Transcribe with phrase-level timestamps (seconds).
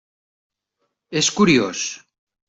[1.21, 1.83] És curiós.